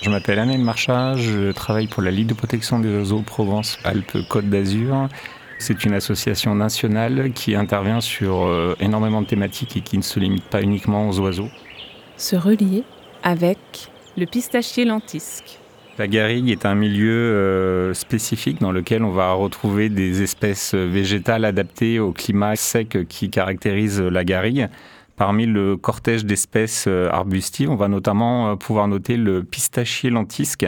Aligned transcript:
Je 0.00 0.10
m'appelle 0.10 0.38
Annelle 0.38 0.60
Marchat, 0.60 1.16
je 1.16 1.50
travaille 1.50 1.88
pour 1.88 2.04
la 2.04 2.12
Ligue 2.12 2.28
de 2.28 2.34
protection 2.34 2.78
des 2.78 2.88
oiseaux 2.88 3.22
Provence-Alpes-Côte 3.22 4.48
d'Azur. 4.48 5.08
C'est 5.58 5.84
une 5.84 5.92
association 5.92 6.54
nationale 6.54 7.32
qui 7.32 7.56
intervient 7.56 8.00
sur 8.00 8.46
euh, 8.46 8.76
énormément 8.78 9.22
de 9.22 9.26
thématiques 9.26 9.76
et 9.76 9.80
qui 9.80 9.98
ne 9.98 10.02
se 10.02 10.20
limite 10.20 10.44
pas 10.44 10.62
uniquement 10.62 11.08
aux 11.08 11.18
oiseaux. 11.18 11.48
Se 12.16 12.36
relier 12.36 12.84
avec 13.24 13.58
le 14.16 14.26
pistachier 14.26 14.84
lentisque. 14.84 15.58
La 15.98 16.06
garrigue 16.06 16.48
est 16.48 16.64
un 16.64 16.76
milieu 16.76 17.10
euh, 17.10 17.92
spécifique 17.92 18.60
dans 18.60 18.70
lequel 18.70 19.02
on 19.02 19.10
va 19.10 19.32
retrouver 19.32 19.88
des 19.88 20.22
espèces 20.22 20.74
végétales 20.74 21.44
adaptées 21.44 21.98
au 21.98 22.12
climat 22.12 22.54
sec 22.54 23.08
qui 23.08 23.30
caractérise 23.30 24.00
la 24.00 24.24
garrigue. 24.24 24.68
Parmi 25.18 25.46
le 25.46 25.76
cortège 25.76 26.24
d'espèces 26.24 26.84
euh, 26.86 27.10
arbustives, 27.10 27.68
on 27.68 27.74
va 27.74 27.88
notamment 27.88 28.50
euh, 28.50 28.54
pouvoir 28.54 28.86
noter 28.86 29.16
le 29.16 29.42
pistachier 29.42 30.10
lentisque, 30.10 30.64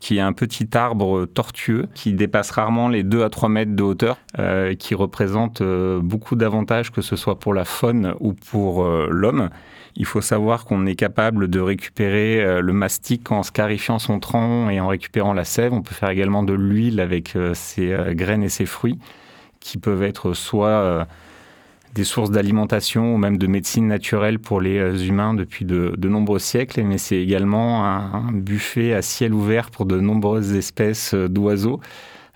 qui 0.00 0.16
est 0.16 0.22
un 0.22 0.32
petit 0.32 0.66
arbre 0.74 1.26
tortueux 1.26 1.88
qui 1.94 2.14
dépasse 2.14 2.50
rarement 2.52 2.88
les 2.88 3.02
2 3.02 3.22
à 3.22 3.28
3 3.28 3.50
mètres 3.50 3.76
de 3.76 3.82
hauteur, 3.82 4.16
euh, 4.38 4.74
qui 4.74 4.94
représente 4.94 5.62
beaucoup 5.62 6.36
d'avantages, 6.36 6.90
que 6.90 7.02
ce 7.02 7.16
soit 7.16 7.38
pour 7.38 7.52
la 7.52 7.66
faune 7.66 8.14
ou 8.18 8.32
pour 8.32 8.84
l'homme. 8.84 9.50
Il 9.94 10.06
faut 10.06 10.22
savoir 10.22 10.64
qu'on 10.64 10.86
est 10.86 10.96
capable 10.96 11.48
de 11.48 11.60
récupérer 11.60 12.60
le 12.60 12.72
mastic 12.72 13.30
en 13.30 13.44
scarifiant 13.44 14.00
son 14.00 14.18
tronc 14.18 14.70
et 14.70 14.80
en 14.80 14.88
récupérant 14.88 15.34
la 15.34 15.44
sève. 15.44 15.72
On 15.72 15.82
peut 15.82 15.94
faire 15.94 16.10
également 16.10 16.42
de 16.42 16.54
l'huile 16.54 16.98
avec 16.98 17.38
ses 17.54 17.94
graines 18.14 18.42
et 18.42 18.48
ses 18.48 18.66
fruits, 18.66 18.98
qui 19.60 19.78
peuvent 19.78 20.02
être 20.02 20.32
soit 20.32 21.06
des 21.94 22.04
sources 22.04 22.30
d'alimentation 22.30 23.14
ou 23.14 23.18
même 23.18 23.36
de 23.36 23.46
médecine 23.46 23.86
naturelle 23.86 24.38
pour 24.38 24.60
les 24.60 24.78
euh, 24.78 24.96
humains 24.96 25.34
depuis 25.34 25.64
de, 25.64 25.94
nombreux 26.08 26.38
siècles, 26.38 26.82
mais 26.82 26.98
c'est 26.98 27.18
également 27.18 27.84
un, 27.84 28.32
buffet 28.32 28.94
à 28.94 29.02
ciel 29.02 29.34
ouvert 29.34 29.70
pour 29.70 29.86
de 29.86 30.00
nombreuses 30.00 30.54
espèces 30.54 31.14
euh, 31.14 31.28
d'oiseaux. 31.28 31.80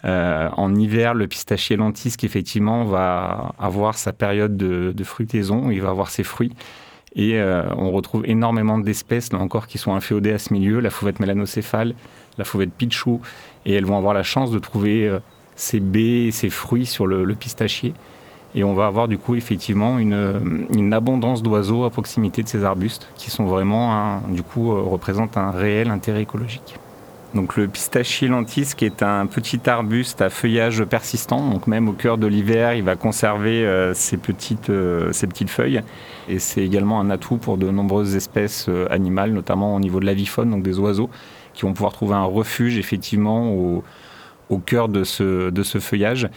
Euh, 0.05 0.49
en 0.57 0.75
hiver, 0.75 1.15
le 1.15 1.27
pistachier 1.27 1.77
lentisque, 1.77 2.23
effectivement, 2.23 2.85
va 2.85 3.55
avoir 3.59 3.97
sa 3.97 4.13
période 4.13 4.57
de, 4.57 4.93
de 4.93 5.05
fruitaison, 5.05 5.71
il 5.71 5.81
va 5.81 5.89
avoir 5.89 6.11
ses 6.11 6.23
fruits. 6.23 6.53
Et 7.19 7.41
on 7.41 7.93
retrouve 7.93 8.27
énormément 8.27 8.77
d'espèces, 8.77 9.33
là 9.33 9.39
encore, 9.39 9.69
qui 9.69 9.79
sont 9.79 9.95
inféodées 9.95 10.33
à 10.33 10.39
ce 10.39 10.53
milieu, 10.53 10.81
la 10.81 10.91
fauvette 10.91 11.19
mélanocéphale, 11.19 11.95
la 12.37 12.45
fauvette 12.45 12.75
pichou, 12.75 13.23
et 13.65 13.73
elles 13.73 13.87
vont 13.87 13.97
avoir 13.97 14.13
la 14.13 14.23
chance 14.23 14.51
de 14.51 14.59
trouver 14.59 15.11
ces 15.55 15.81
baies, 15.81 16.31
ces 16.31 16.51
fruits 16.51 16.85
sur 16.85 17.07
le 17.07 17.35
pistachier. 17.35 17.95
Et 18.57 18.65
on 18.65 18.73
va 18.73 18.87
avoir 18.87 19.07
du 19.07 19.19
coup 19.19 19.35
effectivement 19.35 19.99
une, 19.99 20.93
abondance 20.95 21.43
d'oiseaux 21.43 21.85
à 21.85 21.91
proximité 21.91 22.43
de 22.43 22.49
ces 22.49 22.65
arbustes 22.65 23.07
qui 23.15 23.31
sont 23.31 23.45
vraiment, 23.45 24.23
du 24.31 24.43
coup, 24.43 24.73
euh, 24.73 24.81
représentent 24.81 25.37
un 25.37 25.51
réel 25.51 25.91
intérêt 25.91 26.23
écologique. 26.23 26.77
Donc 27.35 27.59
le 27.59 27.69
pistachier 27.69 28.29
lentisque 28.29 28.83
est 28.83 29.03
un 29.03 29.27
petit 29.27 29.61
arbuste 29.69 30.23
à 30.23 30.31
feuillage 30.31 30.83
persistant, 30.85 31.51
donc 31.51 31.67
même 31.67 31.87
au 31.87 31.93
cœur 31.93 32.17
de 32.17 32.27
l'hiver, 32.27 32.73
il 32.73 32.83
va 32.83 32.97
conserver 32.97 33.67
euh, 33.67 33.93
ses, 33.93 34.17
petites, 34.17 34.71
euh, 34.71 35.13
ses 35.13 35.27
petites 35.27 35.51
feuilles. 35.51 35.83
Et 36.31 36.39
c'est 36.39 36.63
également 36.63 36.99
un 36.99 37.11
atout 37.11 37.37
pour 37.37 37.59
de 37.59 37.71
nombreuses 37.71 38.17
espèces 38.17 38.71
animales, 38.91 39.33
notamment 39.33 39.75
au 39.75 39.81
niveau 39.81 40.01
de 40.01 40.07
l'avifaune, 40.07 40.51
donc 40.51 40.63
des 40.63 40.79
oiseaux, 40.79 41.11
qui 41.53 41.63
vont 41.63 41.75
pouvoir 41.75 41.93
trouver 41.93 42.15
un 42.15 42.25
refuge 42.25 42.79
effectivement 42.79 43.53
au, 43.53 43.85
au 44.49 44.59
cœur 44.59 44.89
de 44.89 45.05
ce, 45.05 45.51
de 45.51 45.63
ce 45.63 45.79
feuillage. 45.79 46.31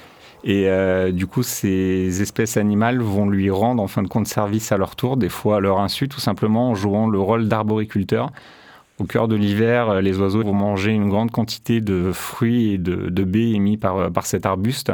Et 0.44 0.69
euh, 0.69 1.11
du 1.11 1.27
coup, 1.27 1.44
ces 1.44 2.22
espèces 2.22 2.55
animales 2.57 3.01
vont 3.01 3.29
lui 3.29 3.50
rendre 3.50 3.83
en 3.83 3.88
fin 3.88 4.03
de 4.03 4.07
compte 4.07 4.27
service 4.27 4.72
à 4.72 4.77
leur 4.77 4.95
tour, 4.95 5.17
des 5.17 5.29
fois 5.29 5.57
à 5.57 5.59
leur 5.59 5.79
insu, 5.79 6.07
tout 6.07 6.19
simplement 6.19 6.69
en 6.69 6.75
jouant 6.75 7.07
le 7.07 7.19
rôle 7.19 7.47
d'arboriculteur. 7.47 8.31
Au 9.00 9.05
cœur 9.05 9.27
de 9.27 9.35
l'hiver, 9.35 9.89
euh, 9.89 10.01
les 10.01 10.17
oiseaux 10.17 10.44
vont 10.44 10.53
manger 10.53 10.91
une 10.91 11.09
grande 11.09 11.31
quantité 11.31 11.81
de 11.81 12.11
fruits 12.13 12.73
et 12.73 12.77
de, 12.77 13.23
baies 13.23 13.51
émis 13.51 13.77
par, 13.77 13.97
euh, 13.97 14.09
par 14.09 14.25
cet 14.25 14.45
arbuste 14.45 14.91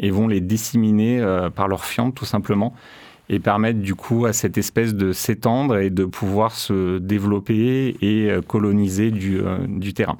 et 0.00 0.10
vont 0.10 0.28
les 0.28 0.40
disséminer 0.40 1.24
par 1.54 1.68
leur 1.68 1.84
fiente, 1.84 2.16
tout 2.16 2.24
simplement, 2.24 2.74
et 3.28 3.38
permettre 3.38 3.78
du 3.78 3.94
coup 3.94 4.26
à 4.26 4.32
cette 4.32 4.58
espèce 4.58 4.92
de 4.92 5.12
s'étendre 5.12 5.78
et 5.78 5.88
de 5.88 6.04
pouvoir 6.04 6.50
se 6.50 6.98
développer 6.98 7.96
et 8.02 8.28
coloniser 8.48 9.12
du, 9.12 9.40
du 9.68 9.94
terrain. 9.94 10.18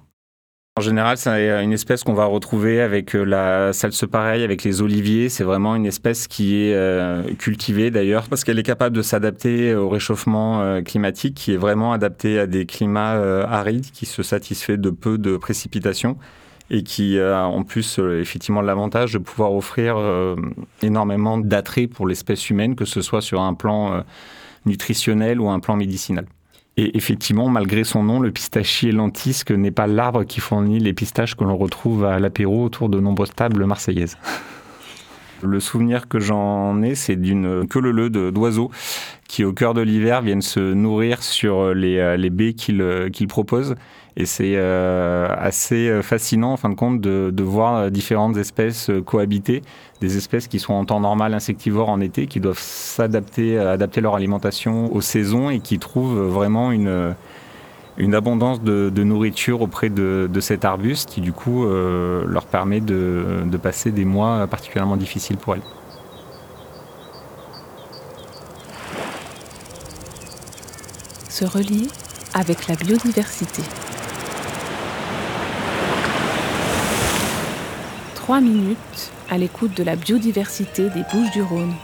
En 0.76 0.80
général, 0.80 1.16
c'est 1.16 1.62
une 1.62 1.72
espèce 1.72 2.02
qu'on 2.02 2.14
va 2.14 2.24
retrouver 2.24 2.80
avec 2.80 3.14
euh, 3.14 3.22
la 3.22 3.72
salse 3.72 4.06
pareille, 4.10 4.42
avec 4.42 4.64
les 4.64 4.82
oliviers. 4.82 5.28
C'est 5.28 5.44
vraiment 5.44 5.76
une 5.76 5.86
espèce 5.86 6.26
qui 6.26 6.56
est 6.56 6.74
euh, 6.74 7.22
cultivée 7.34 7.92
d'ailleurs 7.92 8.26
parce 8.28 8.42
qu'elle 8.42 8.58
est 8.58 8.64
capable 8.64 8.96
de 8.96 9.02
s'adapter 9.02 9.72
au 9.76 9.88
réchauffement 9.88 10.62
euh, 10.62 10.82
climatique, 10.82 11.36
qui 11.36 11.52
est 11.54 11.56
vraiment 11.56 11.92
adapté 11.92 12.40
à 12.40 12.48
des 12.48 12.66
climats 12.66 13.12
arides, 13.44 13.88
qui 13.92 14.04
se 14.04 14.24
satisfait 14.24 14.76
de 14.76 14.90
peu 14.90 15.16
de 15.16 15.36
précipitations 15.36 16.16
et 16.70 16.82
qui 16.82 17.20
a 17.20 17.44
en 17.46 17.62
plus 17.62 18.00
effectivement 18.00 18.60
l'avantage 18.60 19.12
de 19.12 19.18
pouvoir 19.18 19.54
offrir 19.54 19.96
énormément 20.82 21.38
d'attrait 21.38 21.86
pour 21.86 22.08
l'espèce 22.08 22.50
humaine, 22.50 22.74
que 22.74 22.86
ce 22.86 23.00
soit 23.00 23.20
sur 23.20 23.42
un 23.42 23.54
plan 23.54 24.02
nutritionnel 24.64 25.40
ou 25.40 25.50
un 25.50 25.60
plan 25.60 25.76
médicinal. 25.76 26.24
Et 26.76 26.96
effectivement, 26.96 27.48
malgré 27.48 27.84
son 27.84 28.02
nom, 28.02 28.18
le 28.18 28.32
pistachier 28.32 28.90
lentisque 28.90 29.52
n'est 29.52 29.70
pas 29.70 29.86
l'arbre 29.86 30.24
qui 30.24 30.40
fournit 30.40 30.80
les 30.80 30.92
pistaches 30.92 31.36
que 31.36 31.44
l'on 31.44 31.56
retrouve 31.56 32.04
à 32.04 32.18
l'apéro 32.18 32.64
autour 32.64 32.88
de 32.88 32.98
nombreuses 32.98 33.34
tables 33.34 33.64
marseillaises. 33.64 34.18
Le 35.46 35.60
souvenir 35.60 36.08
que 36.08 36.18
j'en 36.18 36.82
ai, 36.82 36.94
c'est 36.94 37.16
d'une 37.16 37.66
queue 37.68 38.10
d'oiseaux 38.30 38.70
qui, 39.28 39.44
au 39.44 39.52
cœur 39.52 39.74
de 39.74 39.80
l'hiver, 39.80 40.22
viennent 40.22 40.42
se 40.42 40.60
nourrir 40.60 41.22
sur 41.22 41.74
les, 41.74 41.98
euh, 41.98 42.16
les 42.16 42.30
baies 42.30 42.52
qu'il 42.52 42.80
euh, 42.80 43.10
propose. 43.28 43.74
Et 44.16 44.26
c'est 44.26 44.54
euh, 44.54 45.26
assez 45.36 46.00
fascinant, 46.02 46.52
en 46.52 46.56
fin 46.56 46.68
de 46.68 46.76
compte, 46.76 47.00
de, 47.00 47.30
de, 47.32 47.42
voir 47.42 47.90
différentes 47.90 48.36
espèces 48.36 48.88
cohabiter, 49.04 49.62
des 50.00 50.16
espèces 50.16 50.46
qui 50.46 50.60
sont 50.60 50.72
en 50.72 50.84
temps 50.84 51.00
normal 51.00 51.34
insectivores 51.34 51.88
en 51.88 52.00
été, 52.00 52.28
qui 52.28 52.38
doivent 52.38 52.60
s'adapter, 52.60 53.58
adapter 53.58 54.00
leur 54.00 54.14
alimentation 54.14 54.94
aux 54.94 55.00
saisons 55.00 55.50
et 55.50 55.58
qui 55.58 55.80
trouvent 55.80 56.28
vraiment 56.28 56.70
une 56.70 57.16
une 57.96 58.14
abondance 58.14 58.60
de, 58.60 58.90
nourriture 59.04 59.62
auprès 59.62 59.88
de, 59.88 60.40
cet 60.40 60.64
arbuste 60.64 61.10
qui 61.10 61.20
du 61.20 61.32
coup 61.32 61.64
euh, 61.64 62.24
leur 62.26 62.46
permet 62.46 62.80
de, 62.80 63.42
de, 63.44 63.56
passer 63.56 63.90
des 63.90 64.04
mois 64.04 64.46
particulièrement 64.46 64.96
difficiles 64.96 65.36
pour 65.36 65.54
elles. 65.54 65.62
Se 71.28 71.44
relier 71.44 71.88
avec 72.34 72.68
la 72.68 72.76
biodiversité. 72.76 73.62
Trois 78.14 78.40
minutes 78.40 79.10
à 79.30 79.38
l'écoute 79.38 79.76
de 79.76 79.82
la 79.82 79.96
biodiversité 79.96 80.84
des 80.90 81.02
Bouches 81.12 81.32
du 81.32 81.42
Rhône. 81.42 81.74